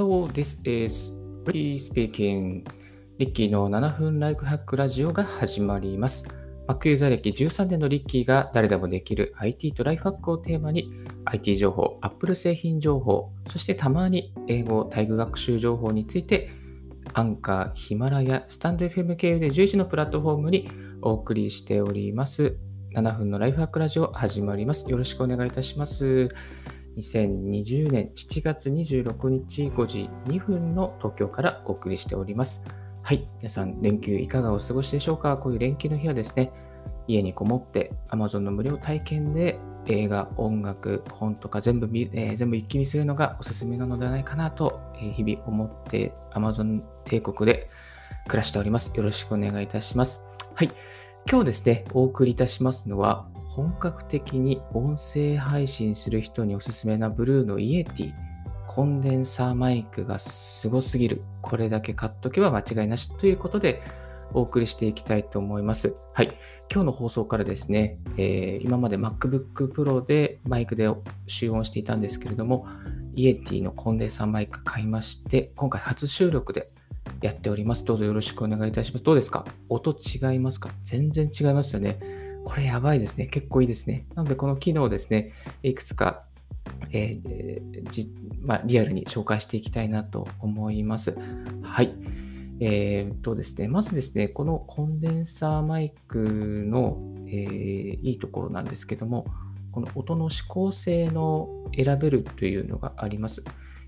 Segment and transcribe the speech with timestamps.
[0.00, 1.12] Hello, this is
[1.44, 2.64] Ricky speaking.
[3.18, 6.24] リッキーの7分ライフハックラジオが始まります。
[6.66, 10.90] Mac ユーザー歴13年のリッキーが誰でもできる IT とライフハックをテーマに
[11.26, 16.48] IT 情報、Apple 製品情報、そしてたまに英語、体育学習情報について
[17.12, 20.70] アンカー、ヒマラヤ、スタンド FM 経由で11のプラットフォームに
[21.02, 22.56] お送りしております。
[22.94, 24.88] 7分のライフハックラジオ始まります。
[24.88, 26.30] よろしくお願いいたします。
[26.96, 32.64] 2020年7月26日5時2分の東京からお送りしております。
[33.02, 33.28] はい。
[33.38, 35.36] 皆さん、連休いかがお過ごしでしょうか？
[35.36, 36.52] こういう連休の日はですね、
[37.06, 47.70] 家にこもって Amazon の無料体験で映画、音楽、本とか全部、えー、全部一気見するのがおすすめなのではないかなと、えー、日々思って Amazon 帝国で
[48.28, 48.92] 暮らしております。
[48.94, 50.22] よろしくお願いいたします。
[50.54, 50.70] はい。
[51.28, 58.12] 今日ですね、お送りいたしますのは、本格的に音声配信する人におすすめなブルーのイエティ、
[58.68, 61.22] コンデンサーマイクがすごすぎる。
[61.42, 63.82] これだけ買っとけば間違いなしということで、
[64.32, 65.96] お送りしていきたいと思います。
[66.14, 66.28] はい。
[66.72, 70.88] 今日の放送からですね、えー、今まで MacBook Pro でマイクで
[71.26, 72.68] 集音していたんですけれども、
[73.16, 76.70] イエティのコンデンサーマイク買いまして、今回初収録で
[77.20, 77.84] やっております。
[77.84, 79.04] どうぞよろしくお願いいたします。
[79.04, 79.44] どうですか？
[79.68, 80.70] 音違いますか？
[80.84, 82.19] 全然違いますよね。
[82.44, 83.26] これやばいですね。
[83.26, 84.06] 結構いいですね。
[84.14, 86.24] なので、この機能をですね、いくつか、
[86.92, 91.16] えーじまあ、リアルに紹介していきたいなと思います。
[91.62, 91.94] はい。
[92.60, 96.18] えー、っとですね、まずですね、このコンデンサーマイク
[96.66, 99.26] の、えー、いいところなんですけども、
[99.72, 103.44] この音の指向性の選べるというのがあります。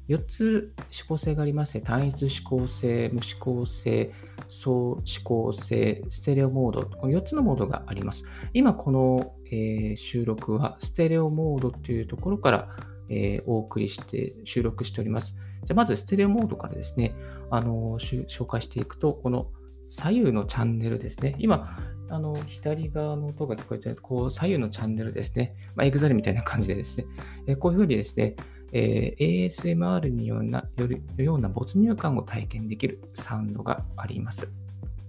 [0.08, 4.12] 4つ指向性がありまして、単一指向性、無指向性、
[4.48, 8.24] 総指向性、ステレオモード、この4つのモードがあります。
[8.52, 12.68] 今この、えー、収録はステレオモードというところから、
[13.08, 15.36] えー、お送りして収録しております。
[15.64, 17.14] じゃまずステレオモードからですね、
[17.50, 19.50] あの紹介していくと、この
[19.88, 21.36] 左右のチャンネルですね。
[21.38, 21.78] 今、
[22.08, 25.54] あの左側の音が聞こえて、こう左右のチャンネルですね。
[25.76, 27.06] まあ、エグザルみたいな感じでですね、
[27.46, 28.36] え、こういうふうにですね、
[28.72, 34.52] えー、ASMR にようなよるような没入感を体験できるサウンドがあります。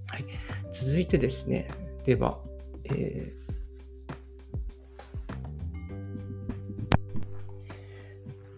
[0.09, 0.25] はい、
[0.71, 1.69] 続いてですね、
[2.03, 2.39] では、
[2.85, 3.63] えー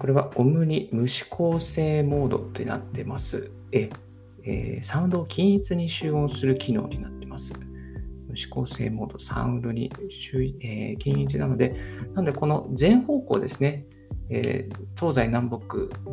[0.06, 3.50] これはオムニ無指向性モードってなってます。
[3.72, 3.90] え、
[4.44, 7.54] えー、サウンドを均一に集音する機能になってます。
[8.28, 9.92] 無指向性モード、サウンドに、
[10.62, 11.76] えー、均一なので、
[12.14, 13.88] なのでこの全方向ですね、
[14.30, 15.60] えー、東西南北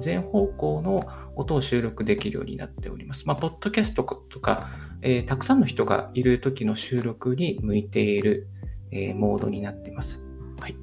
[0.00, 1.04] 全方向の
[1.36, 3.26] 音を収録できるようになっております。
[3.26, 8.48] まあ、ポッドキャストとか、えー、たくさんの人がいる時の収録に向いている、
[8.90, 10.26] えー、モードになっています。
[10.60, 10.76] はい。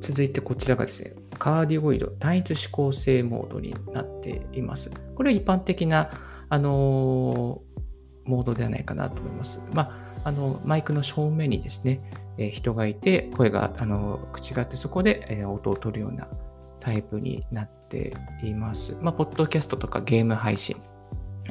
[0.00, 4.90] 続いてこちらがですね、カーディオイド単一指向性モードになっています。
[5.16, 6.10] これは一般的な、
[6.48, 7.60] あの
[8.24, 9.62] モードではないかなと思います。
[9.72, 12.00] まあ、あのマイクの正面にですね、
[12.38, 16.28] え人がいて、声が、あの、口があって、そこで、え音を取るような
[16.80, 18.96] タイプになっています。
[19.00, 20.76] まあ、ポッドキャストとかゲーム配信、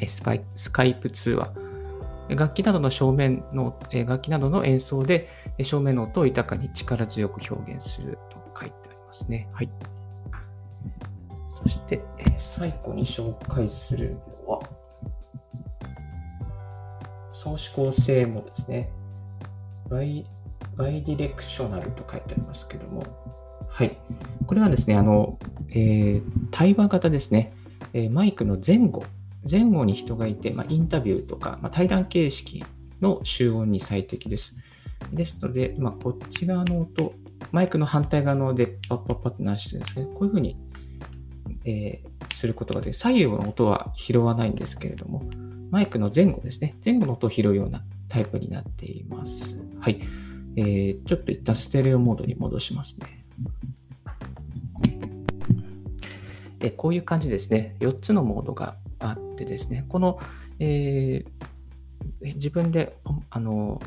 [0.07, 1.51] スカイスカイプ通話、
[2.29, 5.29] 楽器などの正面の、楽器などの演奏で
[5.61, 9.47] 正面の音を豊かに力強く表現すると書いてありますね。
[9.53, 9.69] はい。
[11.63, 12.01] そして、
[12.37, 14.61] 最後に紹介するのは、
[17.31, 18.91] 総指向性もですね。
[20.75, 23.05] バイディレクショナルと書いてありますけども、
[23.67, 23.97] はい。
[24.45, 25.37] これはですね、あの、
[25.69, 27.53] えー、対話型ですね。
[27.93, 29.03] えー、マイクの前後、
[29.49, 32.63] 前後に人がいて、まあ、インタビューとか、まあ、対談形式
[33.01, 34.57] の集音に最適です。
[35.11, 37.13] ですので、まあ、こっち側の音、
[37.51, 40.57] マイクの反対側のでパッパッパッと鳴らしてるんですけど、こういうふうに、
[41.65, 42.93] えー、することができる。
[42.93, 45.23] 左右の音は拾わないんですけれども、
[45.69, 46.75] マイクの前後ですね。
[46.83, 49.59] 前後の音を拾うようなタイプになっています。
[49.79, 49.99] はい。
[50.57, 53.25] えー、ちょっと一旦ステレオモードに戻しますね。
[56.59, 57.75] えこういう感じですね。
[57.79, 60.19] 4つのモードがあってですね、この、
[60.59, 62.97] えー、自分で
[63.29, 63.81] あの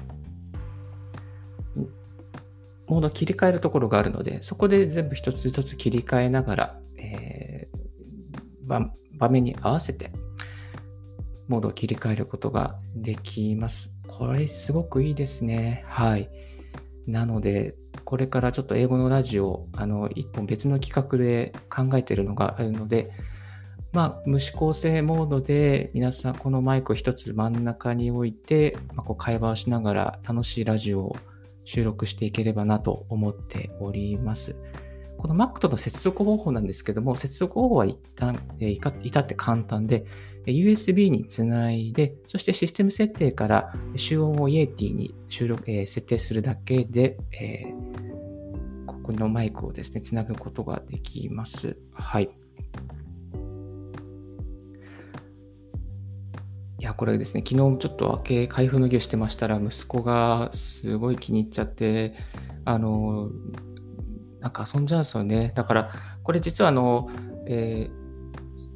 [2.87, 10.13] モードを切り替えるところがあるので、そこで全部一つ一つ切り替えながら、えー、場面に合わせて
[11.49, 13.93] モードを切り替えることができます。
[14.07, 15.85] これすごくいいですね。
[15.87, 16.29] はい。
[17.09, 17.75] なので、
[18.05, 23.11] これからちょっと英語のラジオ、あの、一本別の企画で考えてるのがあるので、
[23.93, 31.17] まあ、無指向性モードで皆さんこのマイクを一つ真ん中に置いて、まあ、こう会話をしながら楽しいラジオを
[31.65, 34.57] 収録していければなと思っております。
[35.17, 40.05] この Mac との接続方法なんですけども、接続方法は一旦、えー、至って簡単で、
[40.51, 51.77] USB につないで、そしてシステム設定から集音を Yeti に収録、えー、設定するだけで、えー、ここのマイクをですね、つなぐことができます。
[51.93, 52.31] はい。
[56.81, 62.15] いや、これですね、昨日ちょっと開け、開封の儀をしてましたら、息子がすごい気に入っちゃって、
[62.65, 63.31] あの、
[64.41, 65.53] なんか遊んじゃうんですよね。
[65.57, 65.91] だから、
[66.23, 67.11] これ実はあの、
[67.47, 67.91] え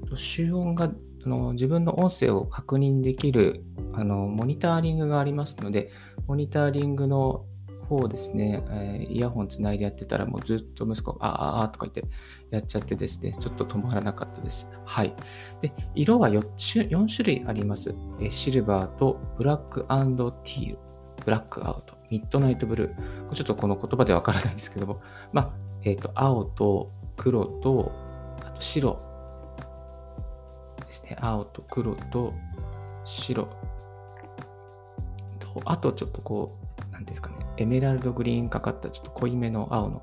[0.07, 0.91] ー、集音が
[1.25, 5.91] あの自分の音声を確認できるあのモニタリングがありますので、
[6.27, 7.45] モニタリングの
[7.93, 12.05] 方ですね、え、イヤホンつないでやってたら、もうずっと息子、あああとか言って
[12.51, 14.71] やっちゃってですね、ちょっと止まらなかったです。
[14.85, 15.15] はい。
[15.61, 16.43] で、色は 4,
[16.73, 17.95] 種4種類あります。
[18.21, 20.79] えシルバーとブラックティール、
[21.25, 23.35] ブラックアウト、ミッドナイトブルー。
[23.35, 25.03] ちょっとこの言葉でわからないんですけども、
[25.33, 25.51] まあ、
[25.85, 27.93] えっ、ー、と、青と黒と、
[28.45, 29.12] あと白
[30.93, 31.17] ですね。
[31.21, 32.35] 青と黒と
[33.05, 33.49] 白
[35.39, 36.59] と、あとちょっとこ
[36.91, 40.03] う、なんですかね、エメラルドグリーンかかったちょっと濃いめの青の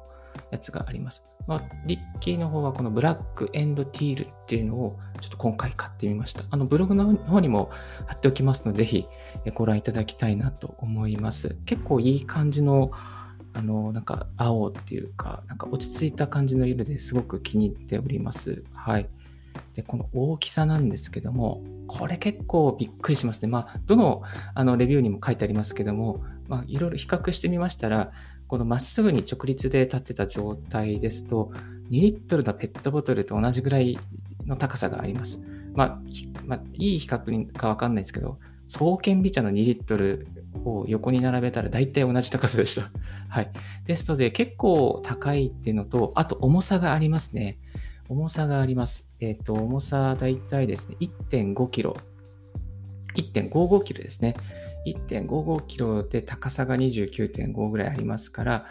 [0.52, 1.24] やつがあります。
[1.48, 6.44] まあ、リッキーの方はこのブラックエンドティールっていうのをちょっと今回買ってみました。
[6.52, 7.72] あのブログの方にも
[8.06, 9.08] 貼っておきますので、ぜひ
[9.56, 11.56] ご覧いただきたいなと思います。
[11.66, 12.92] 結構いい感じの
[13.54, 18.64] あの、なんか青っていうか、なんか落ち着いた感じの色ですごく気に入っております。
[18.74, 19.10] はい。
[19.76, 23.48] で、この大きさなんですけども、これ結構びっくりしますね。
[23.48, 24.24] まあ、どの
[24.54, 28.12] あのレビューにも書いてありますけども、まあ、いろいろ比較してみましたら、
[28.48, 31.52] このまっすぐに直立で立ってた状態ですと、
[31.92, 33.98] 2リットルのペットボトルと同じぐらい
[34.46, 35.40] の高さがあります。
[35.74, 36.00] まあ、
[36.46, 40.28] まあ、いい比較かわかんないですけど、双剣美茶の2リットル
[40.64, 42.90] を横に並べたら大体同じ高さでした。
[43.30, 43.52] はい。
[43.86, 47.58] ですので結構高いっていうのと、あと重さがありますね。
[48.10, 49.08] 重さがあります。
[49.20, 51.96] えっ、ー、と、重さ大体ですね、1.5キロ。
[53.16, 54.36] 1.55キロですね。
[54.88, 58.66] 1.55キロで高さが29.5ぐらいありますから、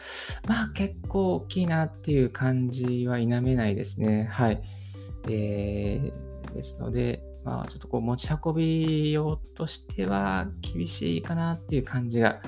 [0.49, 4.29] まあ結構大きいなっていう感じは否めないですね。
[4.31, 4.61] はい。
[5.29, 12.40] えー、ですので、まあちょっとこう持ち運び用としては厳しいかなっていう感じが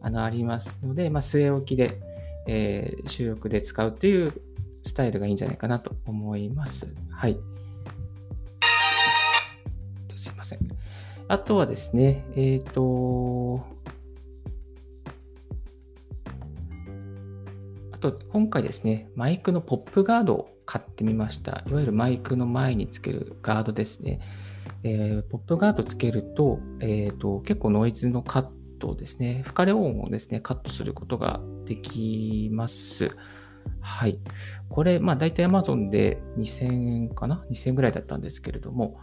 [0.00, 2.00] あのありますので、まあ据え置きで、
[2.46, 4.32] えー、収録で使うという
[5.00, 6.94] タイルがいいんじゃないかなと思います。
[7.10, 7.38] はい。
[10.14, 10.58] すいません。
[11.26, 13.64] あとはですね、えっ、ー、と、
[17.92, 21.64] あと、今回ですね、マイクのポップガードを買ってみました。
[21.66, 24.20] いわゆるマイクの前につけるガードですね。
[24.82, 28.48] えー、ポップガードつけると、えっ、ー、と、結構ノイズのカッ
[28.78, 33.08] トですね、吹かれ音をですね、カットすることができます。
[33.80, 34.18] はい。
[34.68, 39.00] これ、まあ大体 Amazon で2000円かな ?2000 円ぐらいだったんですけれども、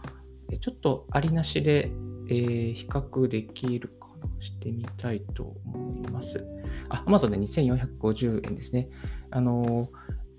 [0.60, 1.90] ちょっとありなしで、
[2.30, 4.28] えー、比較できるかな？
[4.40, 6.44] してみたいと思います。
[6.88, 8.88] あ、Amazon で2450円ですね。
[9.30, 9.88] あの、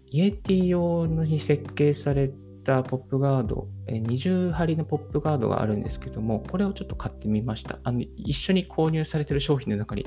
[0.08, 2.32] イエティ用に設計され
[2.64, 7.80] たポップガード、20針のポップガードがあるんですけども、これをちょっと買ってみました。
[7.84, 10.06] あの一緒に購入されている商品の中に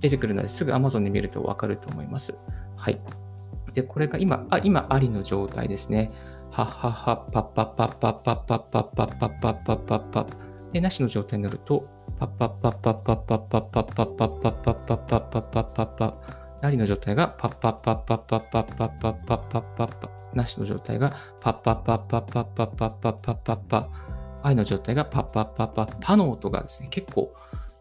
[0.00, 2.34] 出てくるので、すぐ Amazon で見るとわかると思います。
[2.76, 3.00] はい。
[3.74, 6.10] で、これが今、あ、今ありの状態ですね。
[6.50, 11.86] はっはっは、パッパッパッパッパッパッパッパッパッパッパッパッパッで、なしの状態になると、
[12.18, 23.88] パッパッパッパッパッパッパッパッパッパッパッパッパッパッパッパッパッパッありの状態がパッパッパッパッパッパッパッパッパッパッパッパなしの状態がパッパッパッパッパッパッパッパッパッパッパ
[24.44, 27.32] 愛の状態がパッパッパッパッパの音がですね、結構、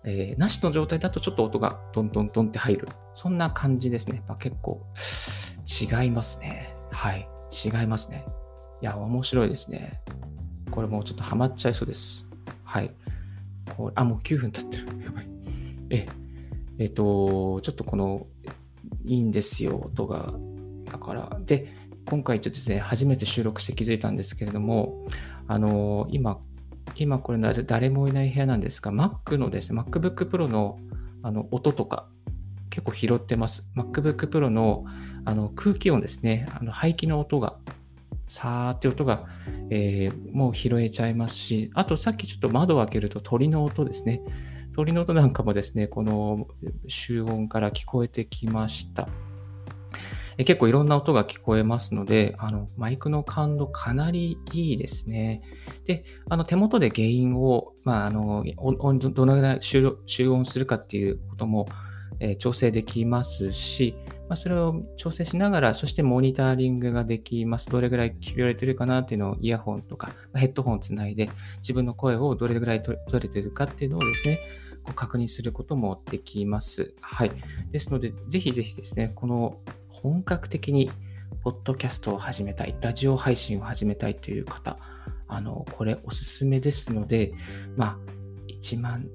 [0.04, 2.88] えー、なしの状態だとちょっと音がドンドンドンって入る。
[3.14, 4.24] そんな感じですね。
[4.28, 4.82] まあ、結構
[5.66, 6.76] 違いますね。
[6.92, 7.28] はい。
[7.66, 8.26] 違いますね。
[8.82, 10.02] いや、面白いですね。
[10.72, 12.26] これもうちょっとハマっちゃいそうです。
[12.64, 12.92] はい。
[13.76, 14.88] これあ、もう9分経ってる。
[15.04, 15.30] やばい。
[15.90, 16.08] え、
[16.80, 18.28] えっ、ー、と、ちょっとこの、
[19.06, 20.34] いいんですよ、音が。
[20.86, 21.74] だから、で、
[22.06, 25.06] 今回ちょっとですね、初めて収録して気づいたんですけれども、
[25.48, 26.40] あの今、
[27.02, 30.80] 今これ誰もいない部屋なんですが、Mac のですね、MacBook Pro の
[31.24, 32.08] あの音とか
[32.70, 33.70] 結構拾ってます。
[33.76, 34.86] MacBook Pro の
[35.26, 37.58] あの空気音ですね、あの排気の音が、
[38.28, 39.28] さーって音が、
[39.70, 44.22] えー、もう拾えちゃいますし、あとさっきちょっと窓を開けると鳥の音ですね。
[44.74, 46.48] 鳥の音なんかもですね、この
[46.88, 49.10] 集音から聞こえてきました。
[50.38, 55.42] え結構いろんな音が聞こえますので、あのマイクの感度かなりいいですね。
[55.86, 58.44] で、あの手元で原因を、まあ、あの
[59.14, 61.68] どのぐらい集音するかっていうことも、
[62.20, 63.96] え、調整できますし、
[64.30, 67.68] まあ、それを調整しながら、そしてモニタリングができます。
[67.70, 71.30] どれぐらい聞こえてるかなっていうのをイヤホンとかヘッドホンをつないで、
[71.62, 74.38] 自分の声をどれぐらい取れてるかっていうのをですね、
[74.84, 76.94] こう確認することもできます。
[77.02, 77.32] はい。
[77.72, 79.58] ですので、ぜひぜひですね、この
[80.04, 80.92] 本格的に
[81.44, 84.78] ポッドキャストを始めたい、ラジオ配信を始めたいという方、
[85.28, 87.34] あの、これおすすめですので、
[87.76, 87.98] まあ、
[88.48, 89.08] 1万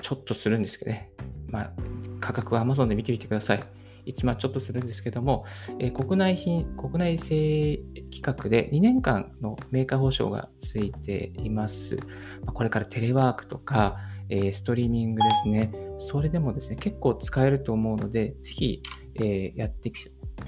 [0.00, 1.10] ちょっとするんですけどね。
[1.48, 1.72] まあ、
[2.20, 3.64] 価格は Amazon で見てみてください。
[4.06, 5.44] 1万ちょっとするんですけども、
[5.78, 7.80] えー、国内品、国内製
[8.10, 11.98] 規格で2年間のメーカー保証がついています。
[12.44, 15.72] ま、これからテレワークとか、えー、ストリーミングですね。
[15.98, 18.82] それでもですね、結構使えると思うので、ぜひ、
[19.14, 19.92] えー、やって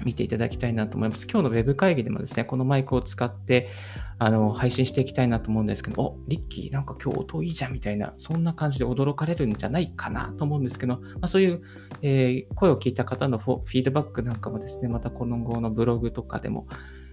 [0.03, 1.27] 見ていただきたいなと思います。
[1.29, 3.69] 今日のウェブ会議でもですね、このマイクを使って
[4.17, 11.61] あの配信していきたいなと思うんですけど、お、リッキーなんか今日音いいじゃんみたいな、そんな感じで驚かれるんじゃないかなと思うんですけど、まあ、そういう、
[12.01, 16.67] えー、声を聞いた方のフィードバックなんかもですね、またこの後のブログとかでも、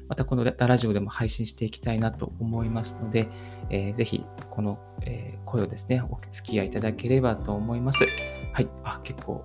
[0.09, 3.29] またこのラジオでも配信していきたいなと思いますので、
[3.71, 8.05] えー、ぜひこの、えー、声をですね、お付き合いいただければと思います。
[8.53, 8.69] はい。
[8.85, 9.45] あ、結構、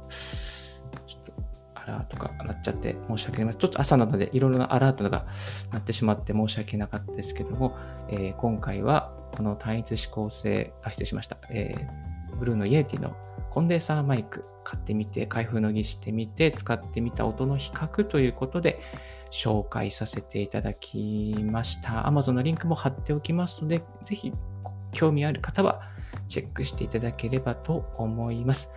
[1.87, 3.55] アラートが鳴っちゃって申し訳ない。
[3.55, 5.25] ちょっと朝なのでいろいろなアラートが
[5.71, 7.77] 鳴ってしまって申し訳なかったですけども、
[8.09, 11.37] えー、今回はこの単一指向性、あ、失礼しました。
[11.49, 13.15] えー、ブルーの Yeti の
[13.49, 18.79] コンデンサーマイク買ってみて、開封の儀してみて、使ってみた音の比較ということで
[19.31, 22.03] 紹介させていただきました。
[22.03, 24.33] Amazon のリンクも貼っておきますので、ぜひ
[24.91, 25.81] 興味ある方は
[26.27, 28.71] チェックしていただければと思います。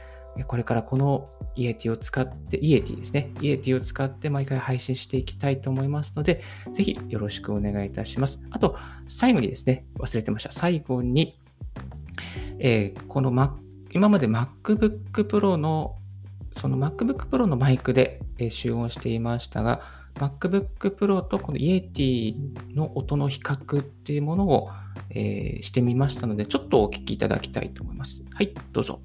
[0.47, 3.33] これからこの Yeti を使って、 Yeti ですね。
[3.41, 8.41] Yeti を使って毎回配信していきたいと思いますので、ぜひよろしくお願いいたします。
[8.51, 10.53] あと、最後にですね、忘れてました。
[10.53, 11.35] 最後に、
[12.59, 13.59] えー、この、ま、
[13.93, 15.97] 今まで MacBook Pro の、
[16.53, 19.83] その MacBook Pro のマイクで、え、集音していましたが、
[20.15, 22.35] MacBook Pro とこのイエティ
[22.75, 24.71] の音の比較っていうものを、
[25.11, 28.23] えー、してみましたので、ちょっとお聞きいただきたいと思います。
[28.33, 29.01] はい、どうぞ。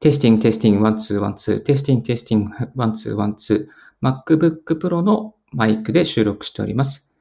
[0.00, 7.12] Testing, testing, one, two, one, two, testing, testing, one, two, one, two, MacBook Pro のマイクで収録しております。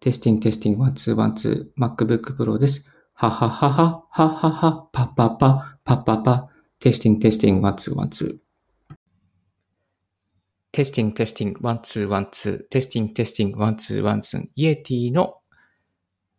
[0.00, 2.92] Testing, testing, one, two, one, two, MacBook Pro です。
[3.14, 6.50] はははは、ははは、パッパッパ、パッパッパ、
[6.80, 8.42] testing, testing, one, two, one, two.
[8.90, 15.36] Testing, testing, one, two, one, two, testing, testing, one, two, one, two, Yeti の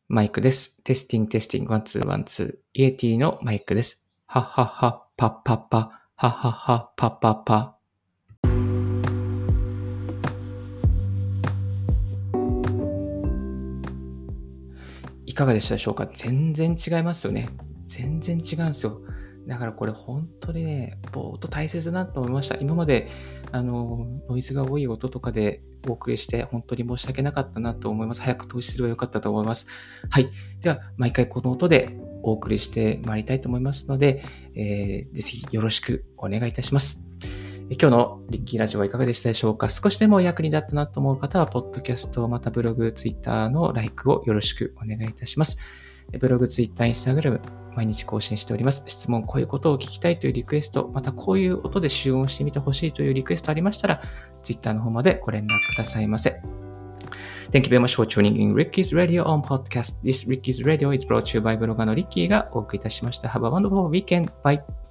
[0.10, 0.84] マイクです。
[0.84, 4.06] Testing, testing, one, two, one, two, Yeti のマイクです。
[4.25, 5.78] ははは、パッパッパ、
[6.16, 7.76] ははは、パッパッパ。
[15.26, 16.06] いかがでしたでしょうか？
[16.06, 17.50] 全然違いますよね。
[17.88, 19.02] 全然違うんですよ。
[19.48, 22.56] だからこれ本当にね、ぼーっと大切だなと思いました。
[22.58, 23.10] 今まで、
[23.52, 28.22] あの、ノイズが多い音とかでお送りして本当に申し訳なかったなと思います。
[28.22, 29.66] 早く投資すればよかったと思います。
[30.12, 30.30] はい。
[30.62, 31.98] では、毎回この音で
[32.28, 37.08] お送りしてまいりたいと思いますので、えー、ぜひよろしくお願いいたします。
[37.70, 39.70] 今日のリッキーラジオはいかがでしたでしょうか？
[39.70, 45.58] 少しでも役に立ったなと思う方は、ポッドキャスト、またブログ、ツイッターの like をよろしくお願いいたします。
[46.18, 47.42] ブログ、ツイッター、インスタグラム、
[47.76, 48.84] 毎日更新しております。
[48.88, 54.02] 質問、こういうことを聞きたいというリクエスト、またこういう音で集音してみてほしいというリクエストありましたら、
[54.44, 56.42] ツイッターの方までご連絡くださいませ。
[57.50, 60.01] Thank you very much for tuning in Ricky's Radio on podcast.
[60.04, 63.30] This Ricky's Radio is brought to you by ブロガーのリッキーがお送りいたしました。
[63.30, 64.30] Have a wonderful weekend.
[64.44, 64.87] Bye.